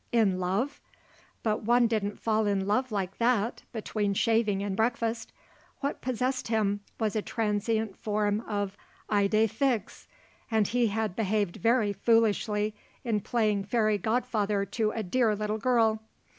In 0.11 0.39
love? 0.39 0.81
But 1.43 1.61
one 1.61 1.85
didn't 1.85 2.19
fall 2.19 2.47
in 2.47 2.65
love 2.65 2.91
like 2.91 3.19
that 3.19 3.61
between 3.71 4.15
shaving 4.15 4.63
and 4.63 4.75
breakfast. 4.75 5.31
What 5.81 6.01
possessed 6.01 6.47
him 6.47 6.79
was 6.99 7.15
a 7.15 7.21
transient 7.21 7.95
form 7.95 8.41
of 8.47 8.75
idée 9.11 9.47
fixe, 9.47 10.07
and 10.49 10.67
he 10.67 10.87
had 10.87 11.15
behaved 11.15 11.57
very 11.57 11.93
foolishly 11.93 12.73
in 13.03 13.19
playing 13.19 13.65
fairy 13.65 13.99
godfather 13.99 14.65
to 14.65 14.89
a 14.89 15.03
dear 15.03 15.35
little 15.35 15.59
girl. 15.59 16.01